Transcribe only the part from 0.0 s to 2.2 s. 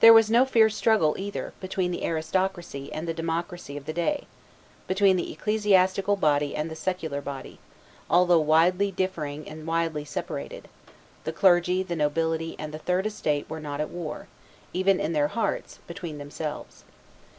There was no fierce struggle, either, between the